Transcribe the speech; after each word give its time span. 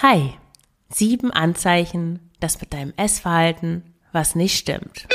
Hi, 0.00 0.34
sieben 0.90 1.32
Anzeichen, 1.32 2.30
dass 2.38 2.60
mit 2.60 2.72
deinem 2.72 2.92
Essverhalten 2.96 3.82
was 4.12 4.36
nicht 4.36 4.56
stimmt. 4.56 5.08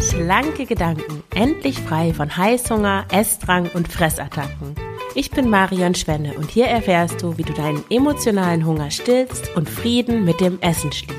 Schlanke 0.00 0.66
Gedanken, 0.66 1.22
endlich 1.32 1.78
frei 1.78 2.12
von 2.12 2.36
Heißhunger, 2.36 3.06
Essdrang 3.12 3.70
und 3.74 3.86
Fressattacken. 3.86 4.74
Ich 5.14 5.30
bin 5.30 5.48
Marion 5.48 5.94
Schwenne 5.94 6.34
und 6.34 6.50
hier 6.50 6.66
erfährst 6.66 7.22
du, 7.22 7.38
wie 7.38 7.44
du 7.44 7.52
deinen 7.52 7.84
emotionalen 7.88 8.66
Hunger 8.66 8.90
stillst 8.90 9.54
und 9.54 9.70
Frieden 9.70 10.24
mit 10.24 10.40
dem 10.40 10.60
Essen 10.60 10.90
schließt. 10.90 11.17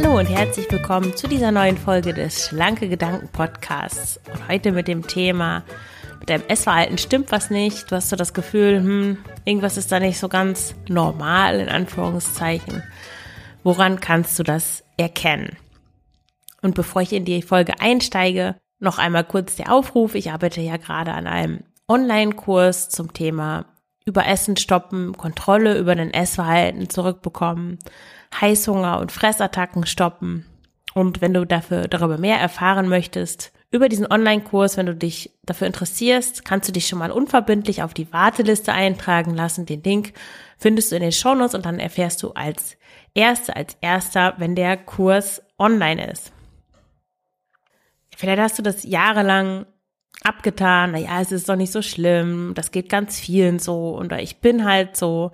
Hallo 0.00 0.16
und 0.16 0.26
herzlich 0.26 0.70
willkommen 0.70 1.16
zu 1.16 1.26
dieser 1.26 1.50
neuen 1.50 1.76
Folge 1.76 2.14
des 2.14 2.46
Schlanke 2.46 2.88
Gedanken 2.88 3.26
Podcasts. 3.32 4.20
Und 4.32 4.46
heute 4.46 4.70
mit 4.70 4.86
dem 4.86 5.04
Thema, 5.04 5.64
mit 6.20 6.30
deinem 6.30 6.44
Essverhalten 6.46 6.98
stimmt 6.98 7.32
was 7.32 7.50
nicht. 7.50 7.90
Du 7.90 7.96
hast 7.96 8.08
so 8.08 8.14
das 8.14 8.32
Gefühl, 8.32 8.76
hm, 8.76 9.18
irgendwas 9.44 9.76
ist 9.76 9.90
da 9.90 9.98
nicht 9.98 10.20
so 10.20 10.28
ganz 10.28 10.76
normal, 10.88 11.58
in 11.58 11.68
Anführungszeichen. 11.68 12.84
Woran 13.64 13.98
kannst 13.98 14.38
du 14.38 14.44
das 14.44 14.84
erkennen? 14.96 15.56
Und 16.62 16.76
bevor 16.76 17.02
ich 17.02 17.12
in 17.12 17.24
die 17.24 17.42
Folge 17.42 17.80
einsteige, 17.80 18.54
noch 18.78 18.98
einmal 18.98 19.24
kurz 19.24 19.56
der 19.56 19.72
Aufruf. 19.72 20.14
Ich 20.14 20.30
arbeite 20.30 20.60
ja 20.60 20.76
gerade 20.76 21.12
an 21.12 21.26
einem 21.26 21.64
Online-Kurs 21.88 22.88
zum 22.88 23.12
Thema 23.12 23.64
Überessen 24.08 24.56
stoppen, 24.56 25.16
Kontrolle 25.16 25.78
über 25.78 25.94
dein 25.94 26.12
Essverhalten 26.12 26.88
zurückbekommen 26.88 27.78
Heißhunger 28.40 28.98
und 29.00 29.12
Fressattacken 29.12 29.86
stoppen. 29.86 30.46
Und 30.94 31.20
wenn 31.20 31.34
du 31.34 31.44
dafür 31.44 31.88
darüber 31.88 32.18
mehr 32.18 32.38
erfahren 32.38 32.88
möchtest, 32.88 33.52
über 33.70 33.88
diesen 33.88 34.10
Online-Kurs, 34.10 34.76
wenn 34.78 34.86
du 34.86 34.94
dich 34.94 35.38
dafür 35.44 35.66
interessierst, 35.66 36.44
kannst 36.44 36.68
du 36.68 36.72
dich 36.72 36.88
schon 36.88 36.98
mal 36.98 37.10
unverbindlich 37.10 37.82
auf 37.82 37.92
die 37.92 38.10
Warteliste 38.12 38.72
eintragen 38.72 39.34
lassen. 39.34 39.66
Den 39.66 39.82
Link 39.82 40.14
findest 40.56 40.90
du 40.90 40.96
in 40.96 41.02
den 41.02 41.12
Shownotes 41.12 41.54
und 41.54 41.66
dann 41.66 41.78
erfährst 41.78 42.22
du 42.22 42.30
als 42.30 42.78
Erste, 43.14 43.54
als 43.54 43.76
Erster, 43.82 44.34
wenn 44.38 44.54
der 44.54 44.76
Kurs 44.78 45.42
online 45.58 46.10
ist. 46.10 46.32
Vielleicht 48.16 48.40
hast 48.40 48.58
du 48.58 48.62
das 48.62 48.84
jahrelang 48.84 49.66
abgetan, 50.22 50.92
naja, 50.92 51.20
es 51.20 51.32
ist 51.32 51.48
doch 51.48 51.56
nicht 51.56 51.72
so 51.72 51.82
schlimm, 51.82 52.52
das 52.54 52.70
geht 52.70 52.88
ganz 52.88 53.18
vielen 53.18 53.58
so 53.58 53.96
und 53.96 54.12
ich 54.12 54.40
bin 54.40 54.64
halt 54.64 54.96
so. 54.96 55.32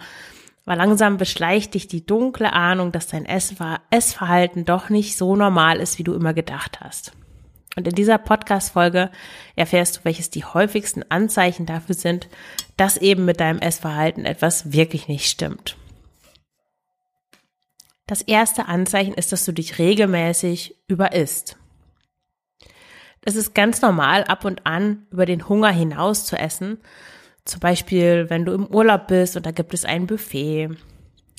Aber 0.67 0.77
langsam 0.77 1.19
beschleicht 1.19 1.75
dich 1.75 1.89
die 1.89 2.07
dunkle 2.07 2.53
Ahnung, 2.53 2.91
dass 2.91 3.07
dein 3.07 3.27
Essverhalten 3.27 4.65
doch 4.65 4.89
nicht 4.89 5.17
so 5.17 5.37
normal 5.37 5.79
ist, 5.79 5.99
wie 5.99 6.05
du 6.05 6.15
immer 6.15 6.33
gedacht 6.33 6.81
hast. 6.81 7.13
Und 7.77 7.89
in 7.89 7.95
dieser 7.95 8.19
Podcast-Folge 8.19 9.11
erfährst 9.57 9.97
du, 9.97 10.01
welches 10.05 10.31
die 10.31 10.45
häufigsten 10.45 11.03
Anzeichen 11.11 11.67
dafür 11.67 11.95
sind, 11.95 12.29
dass 12.77 12.97
eben 12.97 13.25
mit 13.25 13.41
deinem 13.41 13.59
Essverhalten 13.59 14.25
etwas 14.25 14.73
wirklich 14.73 15.09
nicht 15.09 15.29
stimmt. 15.29 15.77
Das 18.07 18.23
erste 18.23 18.67
Anzeichen 18.69 19.15
ist, 19.15 19.33
dass 19.33 19.45
du 19.45 19.53
dich 19.53 19.79
regelmäßig 19.79 20.77
überisst. 20.87 21.57
Es 23.25 23.37
ist 23.37 23.55
ganz 23.55 23.81
normal, 23.81 24.25
ab 24.25 24.45
und 24.45 24.67
an 24.67 25.07
über 25.11 25.25
den 25.27 25.49
Hunger 25.49 25.71
hinaus 25.71 26.27
zu 26.27 26.37
essen, 26.37 26.79
zum 27.45 27.61
Beispiel, 27.61 28.29
wenn 28.31 28.45
du 28.45 28.53
im 28.53 28.67
Urlaub 28.67 29.09
bist 29.09 29.37
und 29.37 29.45
da 29.45 29.51
gibt 29.51 29.75
es 29.75 29.85
ein 29.85 30.07
Buffet 30.07 30.71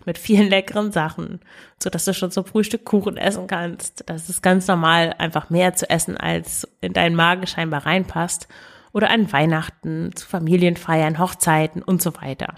mit 0.06 0.18
vielen 0.18 0.50
leckeren 0.50 0.92
Sachen, 0.92 1.40
so 1.82 1.90
dass 1.90 2.06
du 2.06 2.14
schon 2.14 2.32
zum 2.32 2.46
Frühstück 2.46 2.86
Kuchen 2.86 3.18
essen 3.18 3.48
kannst. 3.48 4.04
Das 4.08 4.30
ist 4.30 4.42
ganz 4.42 4.68
normal, 4.68 5.16
einfach 5.18 5.50
mehr 5.50 5.74
zu 5.74 5.90
essen, 5.90 6.18
als 6.18 6.68
in 6.82 6.94
deinen 6.94 7.16
Magen 7.16 7.48
scheinbar 7.48 7.86
reinpasst. 7.86 8.48
Oder 8.94 9.10
an 9.10 9.34
Weihnachten, 9.34 10.16
zu 10.16 10.26
Familienfeiern, 10.26 11.20
Hochzeiten 11.20 11.84
und 11.84 12.02
so 12.02 12.16
weiter. 12.16 12.56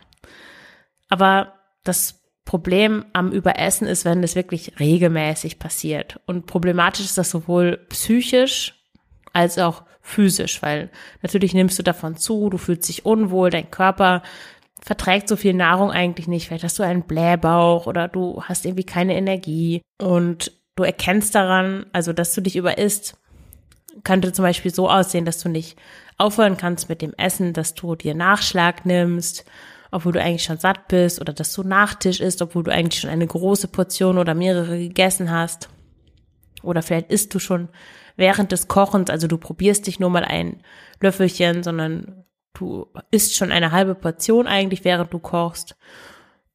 Aber 1.09 1.53
das 1.83 2.21
Problem 2.45 3.05
am 3.13 3.31
Überessen 3.31 3.87
ist, 3.87 4.05
wenn 4.05 4.23
es 4.23 4.35
wirklich 4.35 4.79
regelmäßig 4.79 5.57
passiert. 5.57 6.19
Und 6.27 6.45
problematisch 6.45 7.05
ist 7.05 7.17
das 7.17 7.31
sowohl 7.31 7.77
psychisch 7.89 8.76
als 9.37 9.59
auch 9.59 9.83
physisch, 10.01 10.61
weil 10.63 10.89
natürlich 11.21 11.53
nimmst 11.53 11.77
du 11.77 11.83
davon 11.83 12.17
zu, 12.17 12.49
du 12.49 12.57
fühlst 12.57 12.89
dich 12.89 13.05
unwohl, 13.05 13.51
dein 13.51 13.69
Körper 13.69 14.23
verträgt 14.81 15.27
so 15.27 15.35
viel 15.35 15.53
Nahrung 15.53 15.91
eigentlich 15.91 16.27
nicht. 16.27 16.47
Vielleicht 16.47 16.63
hast 16.63 16.79
du 16.79 16.83
einen 16.83 17.03
Blähbauch 17.03 17.85
oder 17.85 18.07
du 18.07 18.41
hast 18.43 18.65
irgendwie 18.65 18.85
keine 18.85 19.15
Energie 19.15 19.81
und 20.01 20.51
du 20.75 20.83
erkennst 20.83 21.35
daran, 21.35 21.85
also 21.93 22.13
dass 22.13 22.33
du 22.33 22.41
dich 22.41 22.55
überisst, 22.55 23.17
könnte 24.03 24.33
zum 24.33 24.43
Beispiel 24.43 24.73
so 24.73 24.89
aussehen, 24.89 25.25
dass 25.25 25.39
du 25.39 25.49
nicht 25.49 25.77
aufhören 26.17 26.57
kannst 26.57 26.89
mit 26.89 27.01
dem 27.01 27.13
Essen, 27.17 27.53
dass 27.53 27.75
du 27.75 27.95
dir 27.95 28.15
Nachschlag 28.15 28.85
nimmst, 28.85 29.45
obwohl 29.91 30.13
du 30.13 30.21
eigentlich 30.21 30.43
schon 30.43 30.57
satt 30.57 30.87
bist 30.87 31.21
oder 31.21 31.33
dass 31.33 31.53
du 31.53 31.63
Nachtisch 31.63 32.21
isst, 32.21 32.41
obwohl 32.41 32.63
du 32.63 32.71
eigentlich 32.71 33.01
schon 33.01 33.11
eine 33.11 33.27
große 33.27 33.67
Portion 33.67 34.17
oder 34.17 34.33
mehrere 34.33 34.79
gegessen 34.79 35.29
hast. 35.29 35.69
Oder 36.63 36.81
vielleicht 36.81 37.11
isst 37.11 37.35
du 37.35 37.39
schon 37.39 37.69
während 38.17 38.51
des 38.51 38.67
Kochens, 38.67 39.09
also 39.09 39.27
du 39.27 39.37
probierst 39.37 39.87
dich 39.87 39.99
nur 39.99 40.09
mal 40.09 40.25
ein 40.25 40.61
Löffelchen, 40.99 41.63
sondern 41.63 42.25
du 42.53 42.87
isst 43.11 43.35
schon 43.35 43.51
eine 43.51 43.71
halbe 43.71 43.95
Portion 43.95 44.47
eigentlich, 44.47 44.83
während 44.83 45.13
du 45.13 45.19
kochst. 45.19 45.77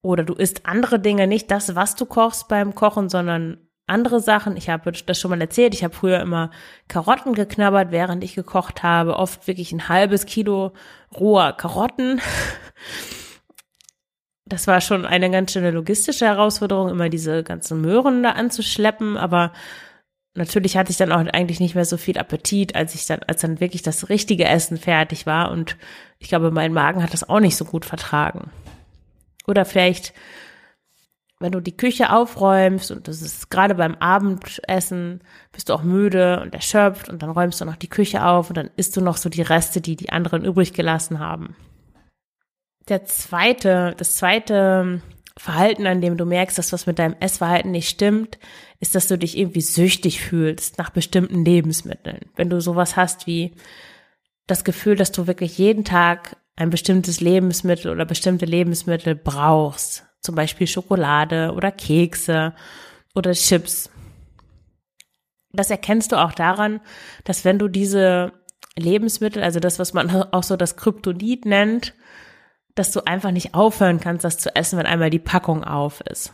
Oder 0.03 0.25
du 0.25 0.35
isst 0.35 0.67
andere 0.67 0.99
Dinge, 0.99 1.27
nicht 1.27 1.51
das, 1.51 1.75
was 1.77 1.95
du 1.95 2.05
kochst 2.07 2.49
beim 2.49 2.75
Kochen, 2.75 3.09
sondern 3.09 3.59
andere 3.87 4.21
Sachen. 4.21 4.57
Ich 4.57 4.69
habe 4.69 4.93
das 4.93 5.21
schon 5.21 5.31
mal 5.31 5.41
erzählt. 5.41 5.75
Ich 5.75 5.85
habe 5.85 5.95
früher 5.95 6.21
immer 6.21 6.51
Karotten 6.89 7.35
geknabbert, 7.35 7.93
während 7.93 8.25
ich 8.25 8.35
gekocht 8.35 8.83
habe. 8.83 9.17
Oft 9.17 9.47
wirklich 9.47 9.73
ein 9.73 9.89
halbes 9.89 10.27
Kilo 10.27 10.73
roher 11.15 11.53
Karotten. 11.53 12.21
Das 14.45 14.67
war 14.67 14.81
schon 14.81 15.07
eine 15.07 15.31
ganz 15.31 15.53
schöne 15.53 15.71
logistische 15.71 16.27
Herausforderung, 16.27 16.91
immer 16.91 17.09
diese 17.09 17.43
ganzen 17.43 17.81
Möhren 17.81 18.23
da 18.23 18.33
anzuschleppen. 18.33 19.17
Aber 19.17 19.53
natürlich 20.35 20.77
hatte 20.77 20.91
ich 20.91 20.97
dann 20.97 21.13
auch 21.13 21.19
eigentlich 21.19 21.61
nicht 21.61 21.75
mehr 21.75 21.85
so 21.85 21.97
viel 21.97 22.19
Appetit, 22.19 22.75
als 22.75 22.95
ich 22.95 23.07
dann, 23.07 23.21
als 23.27 23.43
dann 23.43 23.61
wirklich 23.61 23.83
das 23.83 24.09
richtige 24.09 24.45
Essen 24.45 24.79
fertig 24.79 25.27
war. 25.27 25.51
Und 25.51 25.77
ich 26.19 26.29
glaube, 26.29 26.51
mein 26.51 26.73
Magen 26.73 27.03
hat 27.03 27.13
das 27.13 27.29
auch 27.29 27.41
nicht 27.41 27.57
so 27.57 27.65
gut 27.65 27.85
vertragen. 27.85 28.51
Oder 29.47 29.65
vielleicht, 29.65 30.15
wenn 31.41 31.53
du 31.53 31.61
die 31.61 31.77
Küche 31.77 32.13
aufräumst 32.13 32.91
und 32.91 33.09
das 33.09 33.21
ist 33.21 33.51
gerade 33.51 33.75
beim 33.75 33.97
Abendessen, 33.97 35.21
bist 35.51 35.69
du 35.69 35.75
auch 35.75 35.83
müde 35.83 36.41
und 36.41 36.55
erschöpft 36.55 37.09
und 37.09 37.23
dann 37.23 37.31
räumst 37.31 37.61
du 37.61 37.65
noch 37.65 37.77
die 37.77 37.91
Küche 37.91 38.25
auf 38.25 38.49
und 38.49 38.57
dann 38.57 38.71
isst 38.77 38.97
du 38.97 39.01
noch 39.01 39.17
so 39.17 39.29
die 39.29 39.43
Reste, 39.43 39.81
die 39.81 39.97
die 39.97 40.11
anderen 40.11 40.45
übrig 40.45 40.73
gelassen 40.73 41.19
haben. 41.19 41.57
Der 42.89 43.05
zweite, 43.05 43.95
das 43.97 44.17
zweite 44.17 45.03
Verhalten, 45.37 45.87
an 45.87 46.01
dem 46.01 46.17
du 46.17 46.25
merkst, 46.25 46.59
dass 46.59 46.73
was 46.73 46.87
mit 46.87 46.99
deinem 46.99 47.17
Essverhalten 47.21 47.71
nicht 47.71 47.89
stimmt, 47.89 48.39
ist, 48.81 48.95
dass 48.95 49.09
du 49.09 49.17
dich 49.17 49.39
irgendwie 49.39 49.63
süchtig 49.63 50.21
fühlst 50.21 50.79
nach 50.79 50.91
bestimmten 50.91 51.45
Lebensmitteln. 51.45 52.21
Wenn 52.37 52.51
du 52.51 52.61
sowas 52.61 52.97
hast 52.97 53.27
wie 53.27 53.53
das 54.47 54.65
Gefühl, 54.65 54.97
dass 54.97 55.13
du 55.13 55.27
wirklich 55.27 55.57
jeden 55.59 55.85
Tag 55.85 56.37
ein 56.57 56.71
bestimmtes 56.71 57.21
Lebensmittel 57.21 57.91
oder 57.91 58.05
bestimmte 58.05 58.45
Lebensmittel 58.45 59.15
brauchst, 59.15 60.05
zum 60.21 60.35
Beispiel 60.35 60.67
Schokolade 60.67 61.53
oder 61.55 61.73
Kekse 61.73 62.55
oder 63.15 63.33
Chips. 63.33 63.91
Das 65.53 65.71
erkennst 65.71 66.13
du 66.13 66.17
auch 66.17 66.33
daran, 66.33 66.81
dass 67.25 67.45
wenn 67.45 67.59
du 67.59 67.69
diese 67.69 68.33
Lebensmittel, 68.77 69.43
also 69.43 69.61
das, 69.61 69.79
was 69.79 69.93
man 69.93 70.11
auch 70.33 70.43
so 70.43 70.57
das 70.57 70.77
Kryptonit 70.77 71.45
nennt, 71.45 71.95
dass 72.75 72.93
du 72.93 73.07
einfach 73.07 73.31
nicht 73.31 73.55
aufhören 73.55 74.01
kannst, 74.01 74.25
das 74.25 74.39
zu 74.39 74.55
essen, 74.55 74.79
wenn 74.79 74.87
einmal 74.87 75.11
die 75.11 75.19
Packung 75.19 75.65
auf 75.65 76.01
ist. 76.03 76.33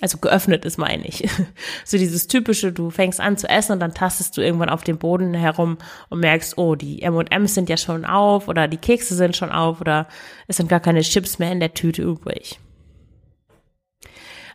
Also 0.00 0.18
geöffnet 0.18 0.64
ist, 0.64 0.78
meine 0.78 1.06
ich. 1.06 1.28
So 1.84 1.98
dieses 1.98 2.28
typische, 2.28 2.72
du 2.72 2.90
fängst 2.90 3.20
an 3.20 3.36
zu 3.36 3.48
essen 3.48 3.72
und 3.72 3.80
dann 3.80 3.94
tastest 3.94 4.36
du 4.36 4.42
irgendwann 4.42 4.68
auf 4.68 4.84
dem 4.84 4.98
Boden 4.98 5.34
herum 5.34 5.78
und 6.08 6.20
merkst, 6.20 6.56
oh, 6.58 6.74
die 6.76 7.02
M&M's 7.02 7.54
sind 7.54 7.68
ja 7.68 7.76
schon 7.76 8.04
auf 8.04 8.46
oder 8.46 8.68
die 8.68 8.76
Kekse 8.76 9.14
sind 9.14 9.36
schon 9.36 9.50
auf 9.50 9.80
oder 9.80 10.06
es 10.46 10.58
sind 10.58 10.68
gar 10.68 10.80
keine 10.80 11.00
Chips 11.00 11.38
mehr 11.38 11.50
in 11.50 11.60
der 11.60 11.74
Tüte 11.74 12.02
übrig. 12.02 12.60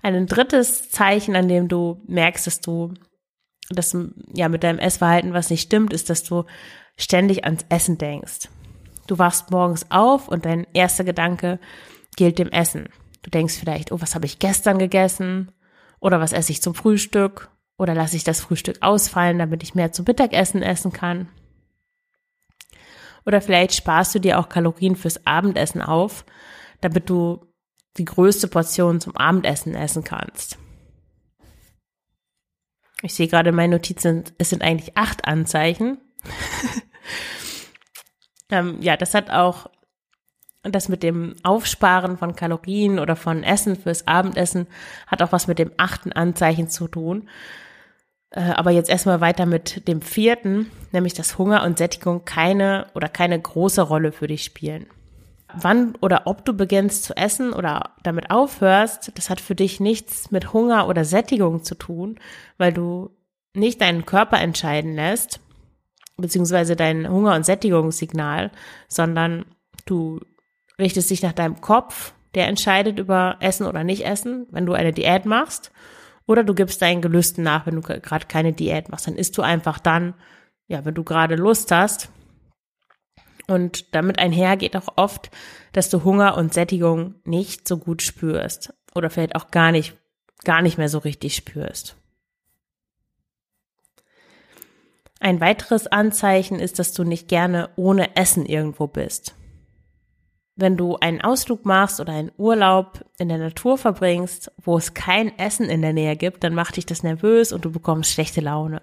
Ein 0.01 0.27
drittes 0.27 0.89
Zeichen, 0.91 1.35
an 1.35 1.47
dem 1.47 1.67
du 1.67 2.01
merkst, 2.07 2.45
dass 2.45 2.61
du, 2.61 2.94
dass 3.69 3.97
ja 4.33 4.47
mit 4.50 4.63
deinem 4.63 4.79
Essverhalten 4.79 5.33
was 5.33 5.50
nicht 5.50 5.61
stimmt, 5.61 5.94
ist, 5.94 6.09
dass 6.09 6.23
du 6.23 6.45
ständig 6.97 7.44
ans 7.45 7.65
Essen 7.69 7.97
denkst. 7.97 8.50
Du 9.07 9.17
wachst 9.17 9.51
morgens 9.51 9.89
auf 9.91 10.27
und 10.27 10.45
dein 10.45 10.65
erster 10.73 11.03
Gedanke 11.03 11.59
gilt 12.15 12.39
dem 12.39 12.50
Essen. 12.50 12.89
Du 13.21 13.29
denkst 13.29 13.55
vielleicht, 13.55 13.91
oh, 13.91 14.01
was 14.01 14.15
habe 14.15 14.25
ich 14.25 14.39
gestern 14.39 14.79
gegessen? 14.79 15.51
Oder 16.00 16.19
was 16.19 16.33
esse 16.33 16.51
ich 16.51 16.61
zum 16.61 16.75
Frühstück? 16.75 17.50
Oder 17.77 17.95
lasse 17.95 18.15
ich 18.15 18.23
das 18.23 18.41
Frühstück 18.41 18.77
ausfallen, 18.81 19.39
damit 19.39 19.63
ich 19.63 19.75
mehr 19.75 19.91
zum 19.91 20.05
Mittagessen 20.07 20.61
essen 20.61 20.91
kann? 20.91 21.27
Oder 23.25 23.41
vielleicht 23.41 23.73
sparst 23.73 24.13
du 24.13 24.19
dir 24.19 24.39
auch 24.39 24.50
Kalorien 24.50 24.95
fürs 24.95 25.25
Abendessen 25.25 25.81
auf, 25.81 26.25
damit 26.81 27.09
du 27.09 27.45
die 27.97 28.05
größte 28.05 28.47
Portion 28.47 29.00
zum 29.00 29.15
Abendessen 29.15 29.75
essen 29.75 30.03
kannst. 30.03 30.57
Ich 33.01 33.13
sehe 33.13 33.27
gerade 33.27 33.50
in 33.50 33.55
meinen 33.55 33.71
Notizen, 33.71 34.23
es 34.38 34.50
sind 34.50 34.61
eigentlich 34.61 34.97
acht 34.97 35.25
Anzeichen. 35.25 36.00
Ähm, 38.53 38.77
ja, 38.81 38.97
das 38.97 39.15
hat 39.15 39.31
auch 39.31 39.67
das 40.61 40.88
mit 40.88 41.03
dem 41.03 41.35
Aufsparen 41.44 42.17
von 42.17 42.35
Kalorien 42.35 43.00
oder 43.00 43.15
von 43.15 43.44
Essen 43.44 43.75
fürs 43.75 44.07
Abendessen 44.07 44.67
hat 45.07 45.21
auch 45.21 45.31
was 45.31 45.47
mit 45.47 45.59
dem 45.59 45.71
achten 45.77 46.11
Anzeichen 46.13 46.69
zu 46.69 46.88
tun. 46.88 47.27
Äh, 48.29 48.41
aber 48.41 48.71
jetzt 48.71 48.89
erstmal 48.89 49.21
weiter 49.21 49.45
mit 49.47 49.88
dem 49.88 50.01
vierten, 50.01 50.71
nämlich 50.91 51.13
dass 51.13 51.38
Hunger 51.38 51.63
und 51.63 51.79
Sättigung 51.79 52.25
keine 52.25 52.88
oder 52.94 53.09
keine 53.09 53.41
große 53.41 53.81
Rolle 53.81 54.11
für 54.11 54.27
dich 54.27 54.44
spielen. 54.44 54.85
Wann 55.55 55.95
oder 56.01 56.25
ob 56.25 56.45
du 56.45 56.53
beginnst 56.53 57.03
zu 57.03 57.15
essen 57.17 57.53
oder 57.53 57.91
damit 58.03 58.31
aufhörst, 58.31 59.11
das 59.15 59.29
hat 59.29 59.41
für 59.41 59.55
dich 59.55 59.79
nichts 59.79 60.31
mit 60.31 60.53
Hunger 60.53 60.88
oder 60.88 61.05
Sättigung 61.05 61.63
zu 61.63 61.75
tun, 61.75 62.19
weil 62.57 62.71
du 62.71 63.11
nicht 63.55 63.81
deinen 63.81 64.05
Körper 64.05 64.39
entscheiden 64.39 64.95
lässt, 64.95 65.39
beziehungsweise 66.18 66.75
dein 66.75 67.10
Hunger- 67.10 67.36
und 67.36 67.45
Sättigungssignal, 67.45 68.51
sondern 68.88 69.45
du 69.86 70.19
richtest 70.80 71.10
dich 71.10 71.21
nach 71.21 71.33
deinem 71.33 71.62
Kopf, 71.62 72.13
der 72.36 72.48
entscheidet 72.48 73.00
über 73.00 73.38
Essen 73.39 73.68
oder 73.68 73.83
nicht 73.83 74.06
Essen, 74.06 74.48
wenn 74.51 74.65
du 74.65 74.74
eine 74.74 74.92
Diät 74.92 75.25
machst 75.25 75.71
oder 76.25 76.44
du 76.44 76.54
gibst 76.54 76.81
deinen 76.81 77.01
Gelüsten 77.01 77.44
nach, 77.44 77.65
wenn 77.65 77.75
du 77.75 77.81
gerade 77.81 78.27
keine 78.27 78.54
Diät 78.54 78.89
machst. 78.89 79.07
Dann 79.07 79.15
isst 79.15 79.38
du 79.38 79.42
einfach 79.42 79.80
dann, 79.80 80.13
ja, 80.68 80.86
wenn 80.86 80.94
du 80.94 81.04
gerade 81.04 81.36
Lust 81.36 81.71
hast. 81.71 82.10
Und 83.48 83.94
damit 83.94 84.19
einher 84.19 84.56
geht 84.56 84.77
auch 84.77 84.94
oft, 84.95 85.30
dass 85.74 85.89
du 85.89 86.04
Hunger 86.04 86.38
und 86.38 86.54
Sättigung 86.54 87.15
nicht 87.25 87.68
so 87.68 87.77
gut 87.77 88.01
spürst. 88.01 88.74
Oder 88.95 89.10
vielleicht 89.10 89.36
auch 89.36 89.51
gar 89.51 89.71
nicht, 89.71 89.98
gar 90.45 90.62
nicht 90.62 90.77
mehr 90.77 90.89
so 90.89 91.00
richtig 91.00 91.36
spürst. 91.36 91.98
Ein 95.23 95.39
weiteres 95.41 95.87
Anzeichen 95.87 96.59
ist, 96.59 96.79
dass 96.79 96.93
du 96.93 97.03
nicht 97.03 97.27
gerne 97.27 97.69
ohne 97.75 98.15
Essen 98.15 98.45
irgendwo 98.45 98.87
bist 98.87 99.35
wenn 100.55 100.77
du 100.77 100.97
einen 100.97 101.21
Ausflug 101.21 101.65
machst 101.65 101.99
oder 101.99 102.13
einen 102.13 102.31
Urlaub 102.37 103.03
in 103.17 103.27
der 103.27 103.39
Natur 103.39 103.77
verbringst, 103.77 104.51
wo 104.61 104.77
es 104.77 104.93
kein 104.93 105.37
Essen 105.39 105.67
in 105.67 105.81
der 105.81 105.93
Nähe 105.93 106.15
gibt, 106.15 106.43
dann 106.43 106.53
macht 106.53 106.77
dich 106.77 106.85
das 106.85 107.01
nervös 107.01 107.51
und 107.51 107.65
du 107.65 107.71
bekommst 107.71 108.11
schlechte 108.11 108.39
Laune. 108.39 108.81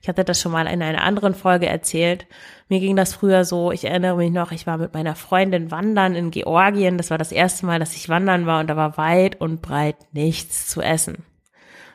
Ich 0.00 0.08
hatte 0.08 0.24
das 0.24 0.40
schon 0.40 0.52
mal 0.52 0.66
in 0.68 0.80
einer 0.80 1.02
anderen 1.02 1.34
Folge 1.34 1.66
erzählt. 1.66 2.26
Mir 2.68 2.78
ging 2.78 2.94
das 2.94 3.14
früher 3.14 3.44
so, 3.44 3.72
ich 3.72 3.84
erinnere 3.84 4.16
mich 4.16 4.30
noch, 4.30 4.52
ich 4.52 4.66
war 4.66 4.78
mit 4.78 4.94
meiner 4.94 5.16
Freundin 5.16 5.72
wandern 5.72 6.14
in 6.14 6.30
Georgien. 6.30 6.98
Das 6.98 7.10
war 7.10 7.18
das 7.18 7.32
erste 7.32 7.66
Mal, 7.66 7.80
dass 7.80 7.96
ich 7.96 8.08
wandern 8.08 8.46
war 8.46 8.60
und 8.60 8.68
da 8.68 8.76
war 8.76 8.96
weit 8.96 9.40
und 9.40 9.60
breit 9.60 9.96
nichts 10.12 10.68
zu 10.68 10.80
essen. 10.80 11.24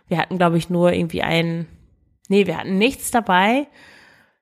Wir 0.10 0.18
hatten, 0.18 0.38
glaube 0.38 0.58
ich, 0.58 0.70
nur 0.70 0.92
irgendwie 0.92 1.24
einen, 1.24 1.68
nee, 2.30 2.48
wir 2.48 2.58
hatten 2.58 2.78
nichts 2.78 3.12
dabei. 3.12 3.68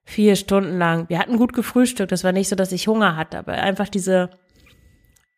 Vier 0.04 0.36
Stunden 0.36 0.78
lang. 0.78 1.08
Wir 1.08 1.18
hatten 1.18 1.36
gut 1.36 1.52
gefrühstückt. 1.52 2.10
Das 2.10 2.24
war 2.24 2.32
nicht 2.32 2.48
so, 2.48 2.56
dass 2.56 2.72
ich 2.72 2.88
Hunger 2.88 3.16
hatte, 3.16 3.38
aber 3.38 3.52
einfach 3.52 3.88
diese 3.88 4.30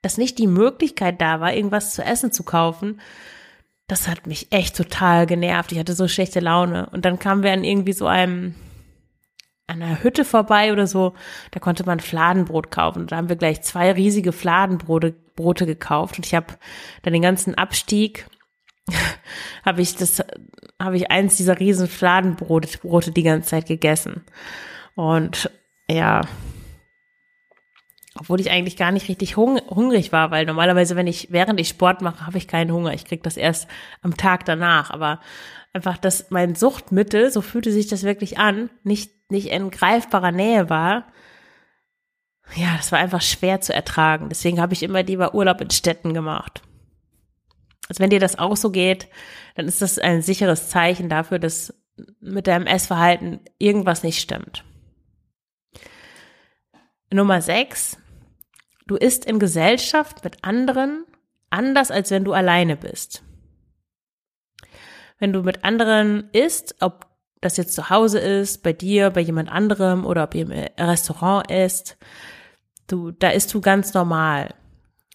dass 0.04 0.18
nicht 0.18 0.38
die 0.38 0.46
Möglichkeit 0.46 1.20
da 1.22 1.40
war, 1.40 1.54
irgendwas 1.54 1.94
zu 1.94 2.04
essen 2.04 2.30
zu 2.30 2.42
kaufen, 2.42 3.00
das 3.86 4.06
hat 4.06 4.26
mich 4.26 4.52
echt 4.52 4.76
total 4.76 5.26
genervt. 5.26 5.72
Ich 5.72 5.78
hatte 5.78 5.94
so 5.94 6.08
schlechte 6.08 6.40
Laune. 6.40 6.90
Und 6.90 7.06
dann 7.06 7.18
kamen 7.18 7.42
wir 7.42 7.52
an 7.52 7.64
irgendwie 7.64 7.94
so 7.94 8.06
einem, 8.06 8.54
einer 9.66 10.02
Hütte 10.02 10.26
vorbei 10.26 10.72
oder 10.72 10.86
so, 10.86 11.14
da 11.52 11.60
konnte 11.60 11.84
man 11.86 12.00
Fladenbrot 12.00 12.70
kaufen. 12.70 13.06
Da 13.06 13.16
haben 13.16 13.30
wir 13.30 13.36
gleich 13.36 13.62
zwei 13.62 13.92
riesige 13.92 14.32
Fladenbrote 14.32 15.14
Brote 15.36 15.64
gekauft. 15.64 16.18
Und 16.18 16.26
ich 16.26 16.34
habe 16.34 16.54
dann 17.02 17.14
den 17.14 17.22
ganzen 17.22 17.54
Abstieg, 17.54 18.26
habe 19.64 19.80
ich 19.80 19.96
das, 19.96 20.22
habe 20.84 20.96
ich 20.96 21.10
eins 21.10 21.36
dieser 21.36 21.58
riesen 21.58 21.88
Fladenbrote 21.88 22.78
Brote 22.78 23.10
die 23.10 23.22
ganze 23.22 23.50
Zeit 23.50 23.66
gegessen. 23.66 24.24
Und 24.94 25.50
ja, 25.88 26.22
obwohl 28.16 28.40
ich 28.40 28.50
eigentlich 28.50 28.76
gar 28.76 28.92
nicht 28.92 29.08
richtig 29.08 29.36
hung 29.36 29.60
hungrig 29.68 30.12
war, 30.12 30.30
weil 30.30 30.46
normalerweise, 30.46 30.94
wenn 30.94 31.08
ich, 31.08 31.28
während 31.30 31.58
ich 31.58 31.68
Sport 31.68 32.00
mache, 32.00 32.26
habe 32.26 32.38
ich 32.38 32.46
keinen 32.46 32.72
Hunger. 32.72 32.94
Ich 32.94 33.04
krieg 33.04 33.22
das 33.24 33.36
erst 33.36 33.68
am 34.02 34.16
Tag 34.16 34.44
danach. 34.44 34.90
Aber 34.90 35.20
einfach, 35.72 35.98
dass 35.98 36.30
mein 36.30 36.54
Suchtmittel, 36.54 37.32
so 37.32 37.40
fühlte 37.40 37.72
sich 37.72 37.88
das 37.88 38.04
wirklich 38.04 38.38
an, 38.38 38.70
nicht, 38.84 39.30
nicht 39.30 39.48
in 39.48 39.70
greifbarer 39.70 40.30
Nähe 40.30 40.70
war. 40.70 41.06
Ja, 42.54 42.76
das 42.76 42.92
war 42.92 43.00
einfach 43.00 43.22
schwer 43.22 43.60
zu 43.60 43.74
ertragen. 43.74 44.28
Deswegen 44.28 44.60
habe 44.60 44.74
ich 44.74 44.82
immer 44.82 45.02
lieber 45.02 45.34
Urlaub 45.34 45.60
in 45.60 45.70
Städten 45.70 46.14
gemacht. 46.14 46.62
Also 47.88 48.02
wenn 48.02 48.10
dir 48.10 48.20
das 48.20 48.38
auch 48.38 48.56
so 48.56 48.70
geht, 48.70 49.08
dann 49.56 49.66
ist 49.66 49.82
das 49.82 49.98
ein 49.98 50.22
sicheres 50.22 50.68
Zeichen 50.68 51.08
dafür, 51.08 51.38
dass 51.38 51.74
mit 52.20 52.46
deinem 52.46 52.66
Essverhalten 52.66 53.40
irgendwas 53.58 54.02
nicht 54.02 54.20
stimmt. 54.20 54.64
Nummer 57.10 57.40
sechs, 57.40 57.96
Du 58.86 58.96
isst 58.96 59.24
in 59.24 59.38
Gesellschaft 59.38 60.24
mit 60.24 60.44
anderen 60.44 61.04
anders, 61.50 61.90
als 61.90 62.10
wenn 62.10 62.24
du 62.24 62.32
alleine 62.32 62.76
bist. 62.76 63.22
Wenn 65.18 65.32
du 65.32 65.42
mit 65.42 65.64
anderen 65.64 66.28
isst, 66.32 66.76
ob 66.80 67.06
das 67.40 67.56
jetzt 67.56 67.74
zu 67.74 67.88
Hause 67.88 68.18
ist, 68.18 68.62
bei 68.62 68.72
dir, 68.72 69.10
bei 69.10 69.20
jemand 69.20 69.50
anderem 69.50 70.04
oder 70.04 70.24
ob 70.24 70.34
ihr 70.34 70.42
im 70.42 70.50
Restaurant 70.78 71.50
isst, 71.50 71.96
du, 72.88 73.10
da 73.10 73.30
isst 73.30 73.52
du 73.54 73.60
ganz 73.60 73.94
normal. 73.94 74.54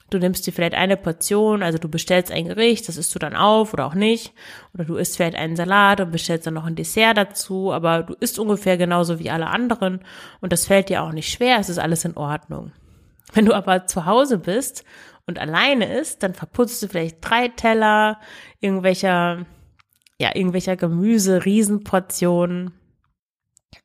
Du 0.09 0.17
nimmst 0.17 0.45
dir 0.47 0.53
vielleicht 0.53 0.73
eine 0.73 0.97
Portion, 0.97 1.61
also 1.61 1.77
du 1.77 1.87
bestellst 1.87 2.31
ein 2.31 2.47
Gericht, 2.47 2.87
das 2.87 2.97
isst 2.97 3.13
du 3.13 3.19
dann 3.19 3.35
auf 3.35 3.73
oder 3.73 3.85
auch 3.85 3.93
nicht. 3.93 4.33
Oder 4.73 4.85
du 4.85 4.95
isst 4.95 5.17
vielleicht 5.17 5.35
einen 5.35 5.55
Salat 5.55 6.01
und 6.01 6.11
bestellst 6.11 6.47
dann 6.47 6.55
noch 6.55 6.65
ein 6.65 6.75
Dessert 6.75 7.17
dazu, 7.17 7.71
aber 7.71 8.03
du 8.03 8.13
isst 8.19 8.39
ungefähr 8.39 8.77
genauso 8.77 9.19
wie 9.19 9.29
alle 9.29 9.47
anderen 9.47 10.01
und 10.41 10.51
das 10.51 10.65
fällt 10.65 10.89
dir 10.89 11.03
auch 11.03 11.11
nicht 11.11 11.31
schwer, 11.31 11.59
es 11.59 11.69
ist 11.69 11.79
alles 11.79 12.05
in 12.05 12.17
Ordnung. 12.17 12.71
Wenn 13.33 13.45
du 13.45 13.53
aber 13.53 13.85
zu 13.85 14.05
Hause 14.05 14.39
bist 14.39 14.83
und 15.27 15.39
alleine 15.39 15.99
isst, 15.99 16.23
dann 16.23 16.33
verputzt 16.33 16.81
du 16.81 16.87
vielleicht 16.87 17.17
drei 17.21 17.49
Teller 17.49 18.19
irgendwelcher, 18.59 19.45
ja, 20.19 20.35
irgendwelcher 20.35 20.75
Gemüse, 20.75 21.45
Riesenportionen 21.45 22.73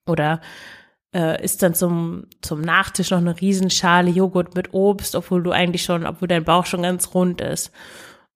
oder 0.06 0.40
äh, 1.14 1.42
isst 1.42 1.62
dann 1.62 1.74
zum, 1.74 2.26
zum 2.42 2.60
Nachtisch 2.60 3.10
noch 3.10 3.18
eine 3.18 3.40
Riesenschale 3.40 4.10
Joghurt 4.10 4.54
mit 4.54 4.74
Obst, 4.74 5.14
obwohl 5.14 5.42
du 5.42 5.52
eigentlich 5.52 5.84
schon, 5.84 6.06
obwohl 6.06 6.28
dein 6.28 6.44
Bauch 6.44 6.66
schon 6.66 6.82
ganz 6.82 7.14
rund 7.14 7.40
ist. 7.40 7.70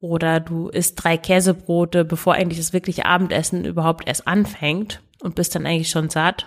Oder 0.00 0.38
du 0.38 0.68
isst 0.68 1.02
drei 1.02 1.16
Käsebrote, 1.16 2.04
bevor 2.04 2.34
eigentlich 2.34 2.58
das 2.58 2.72
wirkliche 2.72 3.04
Abendessen 3.04 3.64
überhaupt 3.64 4.06
erst 4.06 4.28
anfängt 4.28 5.02
und 5.20 5.34
bist 5.34 5.54
dann 5.54 5.66
eigentlich 5.66 5.90
schon 5.90 6.08
satt. 6.08 6.46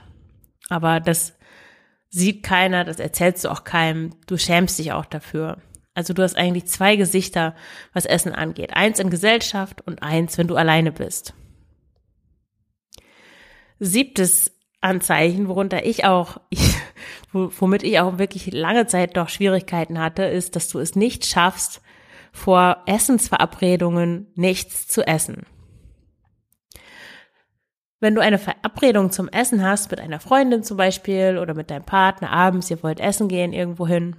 Aber 0.69 1.01
das 1.01 1.33
sieht 2.09 2.43
keiner, 2.43 2.85
das 2.85 2.99
erzählst 2.99 3.43
du 3.43 3.49
auch 3.49 3.65
keinem, 3.65 4.15
du 4.25 4.37
schämst 4.37 4.79
dich 4.79 4.93
auch 4.93 5.05
dafür. 5.05 5.57
Also 5.93 6.13
du 6.13 6.23
hast 6.23 6.37
eigentlich 6.37 6.67
zwei 6.67 6.95
Gesichter, 6.95 7.53
was 7.91 8.05
Essen 8.05 8.33
angeht. 8.33 8.73
Eins 8.73 8.99
in 8.99 9.09
Gesellschaft 9.09 9.81
und 9.85 10.01
eins, 10.01 10.37
wenn 10.37 10.47
du 10.47 10.55
alleine 10.55 10.93
bist. 10.93 11.33
Siebtes 13.79 14.53
Anzeichen, 14.81 15.47
worunter 15.47 15.85
ich 15.85 16.05
auch, 16.05 16.41
womit 17.31 17.83
ich 17.83 17.99
auch 17.99 18.17
wirklich 18.17 18.51
lange 18.51 18.87
Zeit 18.87 19.15
doch 19.15 19.29
Schwierigkeiten 19.29 19.99
hatte, 19.99 20.23
ist, 20.23 20.55
dass 20.55 20.69
du 20.69 20.79
es 20.79 20.95
nicht 20.95 21.25
schaffst, 21.25 21.81
vor 22.31 22.83
Essensverabredungen 22.85 24.27
nichts 24.35 24.87
zu 24.87 25.05
essen. 25.05 25.45
Wenn 27.99 28.15
du 28.15 28.21
eine 28.21 28.39
Verabredung 28.39 29.11
zum 29.11 29.29
Essen 29.29 29.63
hast, 29.63 29.91
mit 29.91 29.99
einer 29.99 30.19
Freundin 30.19 30.63
zum 30.63 30.75
Beispiel 30.75 31.37
oder 31.39 31.53
mit 31.53 31.69
deinem 31.69 31.85
Partner 31.85 32.31
abends, 32.31 32.71
ihr 32.71 32.81
wollt 32.81 32.99
essen 32.99 33.27
gehen 33.27 33.53
irgendwo 33.53 33.85
hin, 33.85 34.15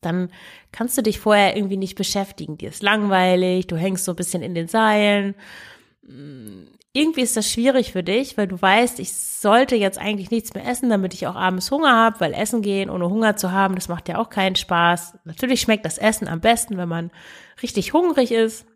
dann 0.00 0.30
kannst 0.72 0.98
du 0.98 1.02
dich 1.02 1.20
vorher 1.20 1.56
irgendwie 1.56 1.76
nicht 1.76 1.96
beschäftigen. 1.96 2.58
Dir 2.58 2.70
ist 2.70 2.82
langweilig, 2.82 3.68
du 3.68 3.76
hängst 3.76 4.04
so 4.04 4.12
ein 4.12 4.16
bisschen 4.16 4.42
in 4.42 4.54
den 4.54 4.66
Seilen. 4.66 5.36
Irgendwie 6.98 7.20
ist 7.20 7.36
das 7.36 7.48
schwierig 7.48 7.92
für 7.92 8.02
dich, 8.02 8.36
weil 8.36 8.48
du 8.48 8.60
weißt, 8.60 8.98
ich 8.98 9.12
sollte 9.14 9.76
jetzt 9.76 9.98
eigentlich 9.98 10.32
nichts 10.32 10.54
mehr 10.54 10.66
essen, 10.66 10.90
damit 10.90 11.14
ich 11.14 11.28
auch 11.28 11.36
abends 11.36 11.70
Hunger 11.70 11.94
habe, 11.94 12.18
weil 12.18 12.34
Essen 12.34 12.60
gehen 12.60 12.90
ohne 12.90 13.08
Hunger 13.08 13.36
zu 13.36 13.52
haben, 13.52 13.76
das 13.76 13.86
macht 13.86 14.08
ja 14.08 14.18
auch 14.18 14.30
keinen 14.30 14.56
Spaß. 14.56 15.16
Natürlich 15.22 15.60
schmeckt 15.60 15.84
das 15.84 15.98
Essen 15.98 16.26
am 16.26 16.40
besten, 16.40 16.76
wenn 16.76 16.88
man 16.88 17.12
richtig 17.62 17.92
hungrig 17.92 18.32
ist. 18.32 18.66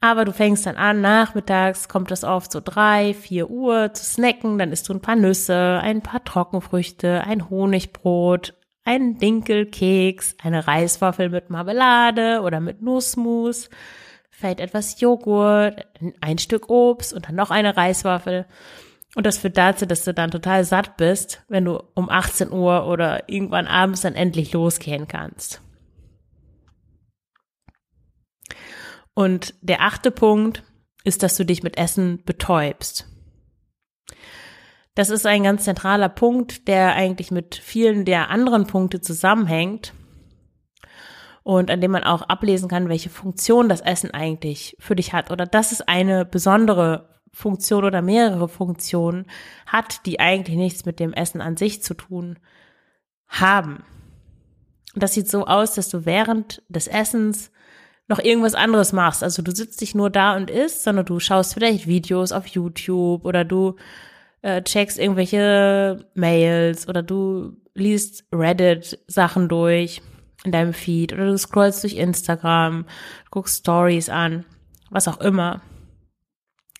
Aber 0.00 0.24
du 0.24 0.32
fängst 0.32 0.64
dann 0.64 0.76
an, 0.76 1.02
nachmittags 1.02 1.90
kommt 1.90 2.10
es 2.10 2.24
oft 2.24 2.50
so 2.50 2.62
drei, 2.64 3.12
vier 3.12 3.50
Uhr 3.50 3.92
zu 3.92 4.02
snacken, 4.02 4.56
dann 4.56 4.72
isst 4.72 4.88
du 4.88 4.94
ein 4.94 5.02
paar 5.02 5.16
Nüsse, 5.16 5.78
ein 5.82 6.00
paar 6.00 6.24
Trockenfrüchte, 6.24 7.22
ein 7.26 7.50
Honigbrot, 7.50 8.54
einen 8.82 9.18
Dinkelkeks, 9.18 10.36
eine 10.42 10.66
Reiswaffel 10.66 11.28
mit 11.28 11.50
Marmelade 11.50 12.40
oder 12.40 12.60
mit 12.60 12.80
Nussmus, 12.80 13.68
vielleicht 14.40 14.60
etwas 14.60 15.00
Joghurt, 15.00 15.86
ein 16.20 16.38
Stück 16.38 16.70
Obst 16.70 17.12
und 17.12 17.28
dann 17.28 17.34
noch 17.34 17.50
eine 17.50 17.76
Reiswaffel. 17.76 18.46
Und 19.14 19.26
das 19.26 19.38
führt 19.38 19.58
dazu, 19.58 19.86
dass 19.86 20.04
du 20.04 20.14
dann 20.14 20.30
total 20.30 20.64
satt 20.64 20.96
bist, 20.96 21.42
wenn 21.48 21.64
du 21.64 21.82
um 21.94 22.08
18 22.08 22.50
Uhr 22.50 22.86
oder 22.86 23.28
irgendwann 23.28 23.66
abends 23.66 24.00
dann 24.00 24.14
endlich 24.14 24.52
losgehen 24.52 25.08
kannst. 25.08 25.60
Und 29.14 29.54
der 29.60 29.82
achte 29.82 30.10
Punkt 30.10 30.62
ist, 31.04 31.22
dass 31.22 31.36
du 31.36 31.44
dich 31.44 31.62
mit 31.62 31.76
Essen 31.76 32.22
betäubst. 32.24 33.06
Das 34.94 35.10
ist 35.10 35.26
ein 35.26 35.42
ganz 35.42 35.64
zentraler 35.64 36.08
Punkt, 36.08 36.68
der 36.68 36.94
eigentlich 36.94 37.30
mit 37.30 37.56
vielen 37.56 38.04
der 38.04 38.30
anderen 38.30 38.66
Punkte 38.66 39.00
zusammenhängt 39.00 39.92
und 41.42 41.70
an 41.70 41.80
dem 41.80 41.90
man 41.90 42.04
auch 42.04 42.22
ablesen 42.22 42.68
kann, 42.68 42.88
welche 42.88 43.10
Funktion 43.10 43.68
das 43.68 43.80
Essen 43.80 44.12
eigentlich 44.12 44.76
für 44.78 44.96
dich 44.96 45.12
hat 45.12 45.30
oder 45.30 45.46
dass 45.46 45.72
es 45.72 45.80
eine 45.80 46.24
besondere 46.24 47.08
Funktion 47.32 47.84
oder 47.84 48.02
mehrere 48.02 48.48
Funktionen 48.48 49.26
hat, 49.66 50.04
die 50.06 50.20
eigentlich 50.20 50.56
nichts 50.56 50.84
mit 50.84 51.00
dem 51.00 51.12
Essen 51.12 51.40
an 51.40 51.56
sich 51.56 51.82
zu 51.82 51.94
tun 51.94 52.38
haben. 53.28 53.84
Das 54.94 55.14
sieht 55.14 55.28
so 55.28 55.46
aus, 55.46 55.74
dass 55.74 55.88
du 55.88 56.04
während 56.04 56.62
des 56.68 56.88
Essens 56.88 57.52
noch 58.08 58.18
irgendwas 58.18 58.56
anderes 58.56 58.92
machst. 58.92 59.22
Also 59.22 59.40
du 59.40 59.54
sitzt 59.54 59.80
nicht 59.80 59.94
nur 59.94 60.10
da 60.10 60.36
und 60.36 60.50
isst, 60.50 60.82
sondern 60.82 61.06
du 61.06 61.20
schaust 61.20 61.54
vielleicht 61.54 61.86
Videos 61.86 62.32
auf 62.32 62.46
YouTube 62.46 63.24
oder 63.24 63.44
du 63.44 63.76
äh, 64.42 64.62
checkst 64.62 64.98
irgendwelche 64.98 66.04
Mails 66.14 66.88
oder 66.88 67.04
du 67.04 67.56
liest 67.74 68.24
Reddit-Sachen 68.32 69.48
durch 69.48 70.02
in 70.44 70.52
deinem 70.52 70.72
Feed 70.72 71.12
oder 71.12 71.26
du 71.26 71.38
scrollst 71.38 71.82
durch 71.82 71.94
Instagram, 71.94 72.86
guckst 73.30 73.60
Stories 73.60 74.08
an, 74.08 74.44
was 74.90 75.08
auch 75.08 75.20
immer. 75.20 75.62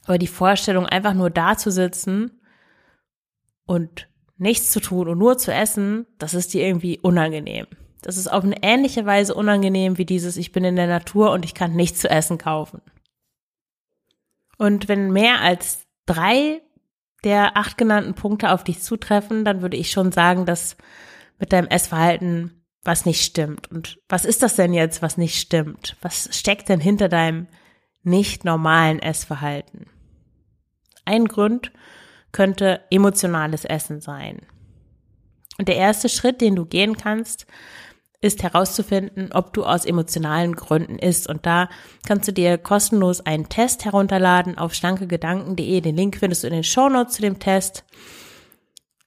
Aber 0.05 0.19
die 0.19 0.27
Vorstellung, 0.27 0.87
einfach 0.87 1.15
nur 1.15 1.31
da 1.31 1.57
zu 1.57 1.71
sitzen 1.71 2.41
und 3.67 4.09
nichts 4.39 4.71
zu 4.71 4.81
tun 4.81 5.09
und 5.09 5.19
nur 5.19 5.37
zu 5.37 5.53
essen, 5.53 6.07
das 6.19 6.35
ist 6.35 6.55
dir 6.55 6.67
irgendwie 6.67 6.99
unangenehm. 6.99 7.67
Das 8.03 8.17
ist 8.17 8.29
auf 8.29 8.43
eine 8.43 8.63
ähnliche 8.63 9.05
Weise 9.05 9.35
unangenehm 9.35 9.99
wie 9.99 10.07
dieses, 10.07 10.39
ich 10.39 10.53
bin 10.53 10.65
in 10.65 10.77
der 10.77 10.87
Natur 10.87 11.33
und 11.33 11.45
ich 11.45 11.55
kann 11.55 11.75
nichts 11.77 12.01
zu 12.01 12.09
essen 12.09 12.39
kaufen. 12.39 12.81
Und 14.57 14.89
wenn 14.89 15.13
mehr 15.13 15.41
als 15.41 15.87
drei 16.07 16.63
der 17.25 17.57
acht 17.57 17.77
genannten 17.77 18.15
Punkte 18.15 18.51
auf 18.53 18.65
dich 18.65 18.83
zutreffen, 18.83 19.45
dann 19.45 19.61
würde 19.61 19.77
ich 19.77 19.91
schon 19.91 20.11
sagen, 20.11 20.47
dass 20.47 20.77
mit 21.39 21.53
deinem 21.53 21.69
Essverhalten 21.69 22.60
was 22.85 23.05
nicht 23.05 23.25
stimmt. 23.25 23.71
Und 23.71 23.99
was 24.09 24.25
ist 24.25 24.43
das 24.43 24.57
denn 24.57 24.73
jetzt, 24.73 25.03
was 25.03 25.19
nicht 25.19 25.39
stimmt? 25.39 25.97
Was 26.01 26.29
steckt 26.33 26.69
denn 26.69 26.81
hinter 26.81 27.09
deinem 27.09 27.47
nicht 28.03 28.45
normalen 28.45 29.01
Essverhalten? 29.01 29.87
Ein 31.05 31.27
Grund 31.27 31.73
könnte 32.33 32.81
emotionales 32.91 33.65
Essen 33.65 34.01
sein. 34.01 34.41
Und 35.59 35.69
der 35.69 35.77
erste 35.77 36.09
Schritt, 36.09 36.41
den 36.41 36.57
du 36.57 36.65
gehen 36.65 36.97
kannst, 36.97 37.47
ist 38.23 38.43
herauszufinden, 38.43 39.31
ob 39.33 39.53
du 39.55 39.65
aus 39.65 39.85
emotionalen 39.85 40.55
Gründen 40.55 40.99
isst. 40.99 41.29
Und 41.29 41.47
da 41.47 41.69
kannst 42.07 42.29
du 42.29 42.33
dir 42.33 42.59
kostenlos 42.59 43.25
einen 43.25 43.49
Test 43.49 43.85
herunterladen 43.85 44.59
auf 44.59 44.75
schlankegedanken.de. 44.75 45.81
Den 45.81 45.97
Link 45.97 46.17
findest 46.19 46.43
du 46.43 46.49
in 46.49 46.53
den 46.53 46.65
Shownotes 46.65 47.15
zu 47.15 47.23
dem 47.23 47.39
Test. 47.39 47.85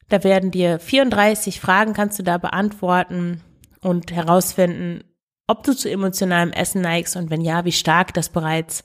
Da 0.10 0.24
werden 0.24 0.52
dir 0.52 0.80
34 0.80 1.60
Fragen 1.60 1.94
kannst 1.94 2.20
du 2.20 2.24
da 2.24 2.38
beantworten 2.38 3.42
und 3.84 4.12
herausfinden, 4.12 5.04
ob 5.48 5.64
du 5.64 5.76
zu 5.76 5.90
emotionalem 5.90 6.52
Essen 6.52 6.82
neigst 6.82 7.16
und 7.16 7.30
wenn 7.30 7.42
ja, 7.42 7.66
wie 7.66 7.72
stark 7.72 8.14
das 8.14 8.30
bereits 8.30 8.84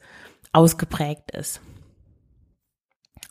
ausgeprägt 0.53 1.31
ist. 1.31 1.61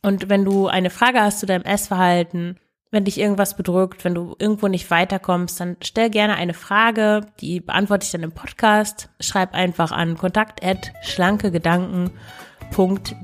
Und 0.01 0.29
wenn 0.29 0.45
du 0.45 0.67
eine 0.67 0.89
Frage 0.89 1.21
hast 1.21 1.39
zu 1.39 1.45
deinem 1.45 1.63
Essverhalten, 1.63 2.59
wenn 2.91 3.03
dich 3.03 3.19
irgendwas 3.19 3.57
bedrückt, 3.57 4.05
wenn 4.05 4.15
du 4.15 4.37
irgendwo 4.39 4.69
nicht 4.69 4.89
weiterkommst, 4.89 5.59
dann 5.59 5.75
stell 5.83 6.09
gerne 6.09 6.35
eine 6.35 6.53
Frage, 6.53 7.25
die 7.41 7.59
beantworte 7.59 8.05
ich 8.05 8.11
dann 8.11 8.23
im 8.23 8.31
Podcast. 8.31 9.09
Schreib 9.19 9.53
einfach 9.53 9.91
an 9.91 10.17
kontakt@schlankegedanken.de. 10.17 12.13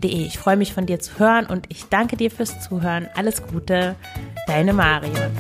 Ich 0.04 0.38
freue 0.38 0.58
mich 0.58 0.74
von 0.74 0.86
dir 0.86 1.00
zu 1.00 1.18
hören 1.18 1.46
und 1.46 1.68
ich 1.70 1.86
danke 1.86 2.18
dir 2.18 2.30
fürs 2.30 2.60
Zuhören. 2.60 3.08
Alles 3.16 3.48
Gute, 3.48 3.96
deine 4.48 4.74
Marion. 4.74 5.32